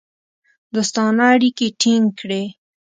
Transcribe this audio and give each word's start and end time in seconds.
دوستانه 0.73 1.23
اړیکې 1.35 1.67
ټینګ 1.79 2.05
کړې. 2.19 2.43